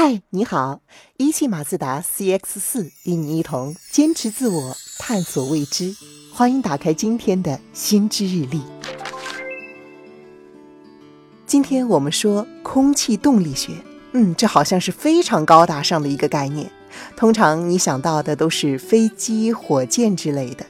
[0.00, 0.80] 嗨，你好！
[1.16, 5.92] 一汽马自达 CX 四与你一同坚持自我，探索未知。
[6.32, 8.62] 欢迎打开今天的新知日历。
[11.48, 13.72] 今天我们说空气动力学，
[14.12, 16.70] 嗯，这好像是非常高大上的一个概念。
[17.16, 20.64] 通常你想到的都是飞机、火箭之类的，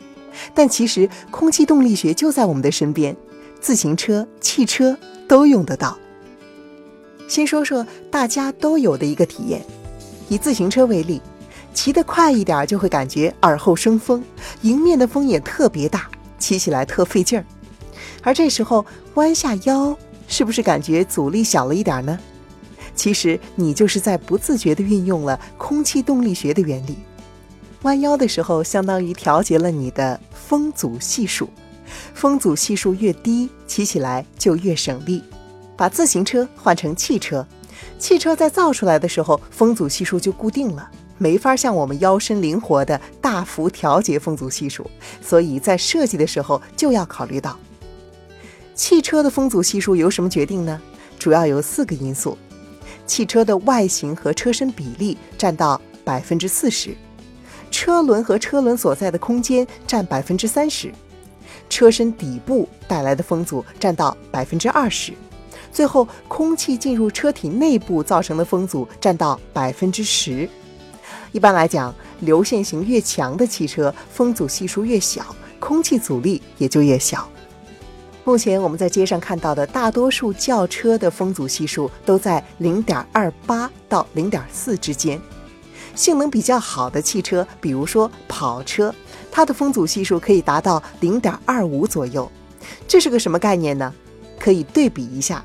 [0.55, 3.15] 但其实空气动力学就在我们的身边，
[3.61, 4.97] 自行车、汽车
[5.29, 5.99] 都用得到。
[7.29, 9.63] 先说说大家都有的一个体验，
[10.29, 11.21] 以自行车为例，
[11.75, 14.25] 骑得快一点就会感觉耳后生风，
[14.63, 17.45] 迎面的风也特别大，骑起来特费劲儿。
[18.23, 19.97] 而这时候弯下腰，
[20.27, 22.19] 是不是感觉阻力小了一点呢？
[22.97, 26.97] 其实你就是在不自觉地运用了空气动力学的原理。
[27.83, 31.49] 弯腰的时候，相当于调节了你的风阻系数，
[32.15, 35.23] 风阻系数越低，骑起来就越省力。
[35.79, 37.47] 把自行车换成汽车，
[38.01, 44.91] 汽车在造出来的时候，风阻系数就固定了，没法像我们腰身灵活的大幅调节风阻系数，
[45.23, 47.57] 所以在设计的时候就要考虑到。
[48.75, 50.81] 汽车的风阻系数由什么决定呢？
[51.17, 52.37] 主要有四个因素：
[53.07, 56.97] 汽车的外形和车身比例占到百分之四十，
[57.71, 60.93] 车轮和车轮所在的空间占百分之三十，
[61.71, 65.13] 车身底部带来的风阻占到百分之二十。
[65.73, 70.49] 最后，空气进入车体内部造成的风阻占到百分之十。
[71.33, 75.25] 一般来讲，流线型越强的汽车，风阻系数越小，
[75.61, 77.29] 空气阻力也就越小。
[78.25, 85.21] 目前我们在街上看到的大多数轿车的风阻系数都在零点二八到零点四之间。
[85.95, 88.95] 性能比较好的汽车，比如说跑车，
[89.31, 92.31] 它的风阻系数可以达到零点二五左右。
[92.87, 93.93] 这是个什么概念呢？
[94.39, 95.45] 可以对比一下。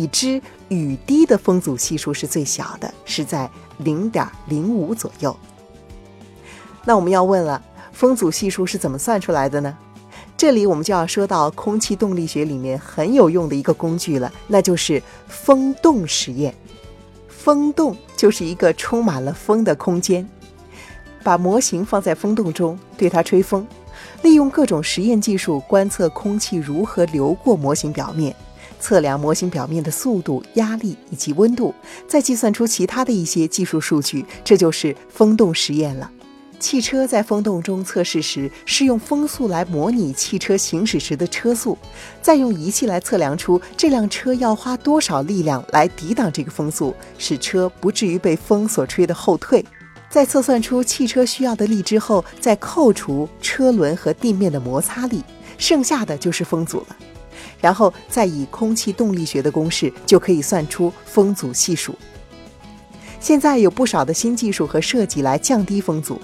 [0.00, 5.36] 已知雨滴的风阻系数是最小的，是在零点零五左右。
[6.86, 9.76] 那我们要问了，风阻系数是怎么算出来的呢？
[10.38, 16.54] 这里我们就要说到空气动力学里面很有用的一个工具了，那就是风洞实验。
[17.28, 20.26] 风洞就是一个充满了风的空间，
[21.22, 23.66] 把模型放在风洞中，对它吹风，
[24.22, 28.34] 利用各种实验技术观测空气如何流过模型表面。
[28.80, 31.74] 测量模型表面的速度、压力以及温度，
[32.08, 36.10] 再计算出其他的一些技术数据，这就是风洞实验了。
[36.58, 41.78] 汽车在风洞中测试时，是用风速来模拟汽车行驶时的车速，
[42.20, 49.64] 再用仪器来测量出这辆车要花多少力量来抵挡这个风速，使车不至于被风所吹的后退。
[50.10, 55.22] 在测算出汽车需要的力之后，再扣除车轮和地面的摩擦力，
[55.56, 56.96] 剩下的就是风阻了。
[57.60, 61.94] 然后再以空气动力学的公式，就可以算出风阻系数。
[63.20, 66.20] 现在有不少的新技术和设计来降低风阻，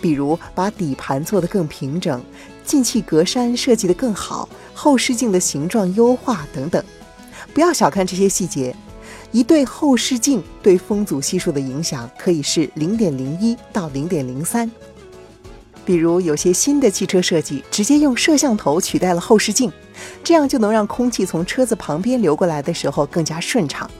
[0.00, 2.20] 比如把底盘做得更平整，
[2.64, 6.82] 进气格栅设计得更好，后视镜的形状优化等等。
[7.54, 8.74] 不要小看这些细节，
[9.30, 14.70] 一对后视镜对风阻系数的影响可以是零点零一到零点零三。
[15.84, 19.72] 比如有些新的汽车设计直接用摄像头取代了后视镜。
[20.24, 23.90] 这样就能让空气从车子旁边流过来的时候更加顺畅。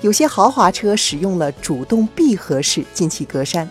[0.00, 3.66] 有些豪华车使用了主动闭合式进气格栅，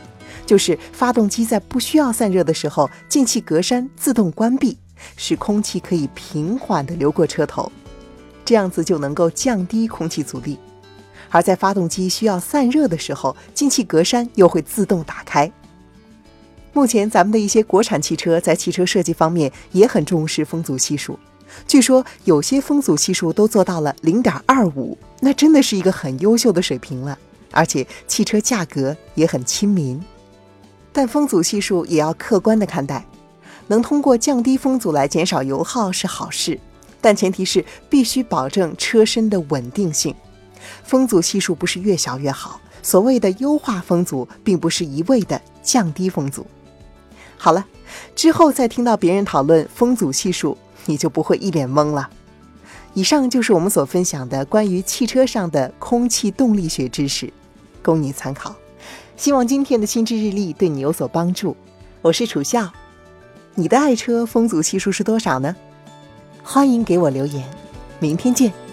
[0.46, 4.78] 就是发动机在不需要散热的时候，进气格栅自动关闭，
[5.16, 7.72] 使空气可以平缓地流过车头，
[8.44, 10.60] 这样子就能够降低空气阻力。
[11.30, 15.50] 而在发动机需要散热的时候，进气格栅又会自动打开。
[16.78, 21.18] 目前咱们的一些国产汽车在汽车设计方面也很重视风阻系数。
[21.68, 27.18] 据说有些风阻系数都做到了零点二五，那真的是一个很优秀的水平了。
[27.50, 30.00] 而且汽车价格也很亲民。
[30.94, 33.04] 但风阻系数也要客观的看待，
[33.66, 36.60] 能通过降低风阻来减少油耗是好事，
[37.02, 40.14] 但前提是必须保证车身的稳定性。
[40.84, 46.46] 风阻系数不是越小越好，所谓的优化风阻，并不是一味的降低风阻。
[47.38, 47.66] 好了，
[48.16, 50.58] 之后再听到别人讨论风阻系数。
[50.90, 52.10] 你就不会一脸懵了。
[52.94, 57.32] 以上就是我们所分享的关于汽车上的空气动力学知识，
[57.84, 58.56] 供你参考。
[59.18, 61.58] 希望今天的心智日历对你有所帮助。
[62.02, 62.72] 我是楚笑，
[63.56, 65.54] 你的爱车风阻系数是多少呢？
[66.42, 67.44] 欢迎给我留言。
[68.00, 68.67] 明天见。